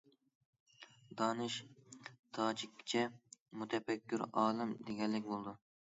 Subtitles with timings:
[1.19, 1.57] «دانىش»
[2.37, 3.03] تاجىكچە
[3.61, 5.55] مۇتەپەككۇر، ئالىم دېگەنلىك بولىدۇ.